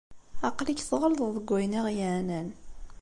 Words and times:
Aql-ik 0.47 0.79
tɣelḍeḍ 0.83 1.29
deg 1.35 1.47
wayen 1.49 1.73
i 1.79 1.79
aɣ-yeɛnan. 1.79 2.47